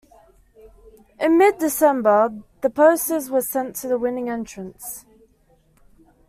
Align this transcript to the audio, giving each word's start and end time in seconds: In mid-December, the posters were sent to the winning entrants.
In 1.19 1.37
mid-December, 1.37 2.33
the 2.61 2.71
posters 2.71 3.29
were 3.29 3.41
sent 3.43 3.75
to 3.75 3.87
the 3.87 3.99
winning 3.99 4.31
entrants. 4.31 5.05